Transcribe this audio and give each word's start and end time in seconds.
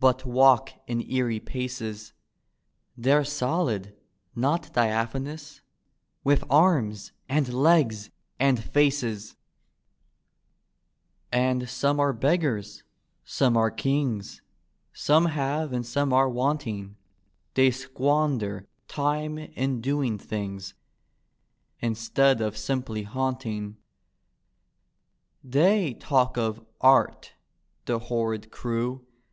But 0.00 0.24
walk 0.26 0.70
in 0.88 1.08
eerie 1.08 1.38
paces; 1.38 2.12
They're 2.96 3.22
solid, 3.22 3.94
not 4.34 4.72
diaphanous. 4.72 5.60
With 6.24 6.42
arms! 6.50 7.12
and 7.28 7.46
legsll 7.46 8.10
and 8.40 8.58
faceslll 8.58 9.30
D,gt,, 9.30 9.36
erihyGOOgle 11.30 11.30
The 11.30 11.30
Haunted 11.30 11.32
Hour 11.32 11.50
And 11.52 11.68
some 11.68 12.00
are 12.00 12.12
beggars, 12.12 12.82
some 13.22 13.56
are 13.56 13.70
Icui^, 13.70 14.40
Some 14.92 15.24
have 15.26 15.72
and 15.72 15.86
some 15.86 16.12
are 16.12 16.28
wanting. 16.28 16.96
They 17.54 17.70
squander 17.70 18.66
time 18.88 19.38
in 19.38 19.80
doing 19.80 20.18
things, 20.18 20.74
Instead 21.78 22.40
of 22.40 22.56
simply 22.56 23.04
haunting. 23.04 23.76
They 25.44 25.94
talk 25.94 26.36
of" 26.36 26.66
art," 26.80 27.34
the 27.84 28.00
horrid 28.00 28.50
crew. 28.50 29.06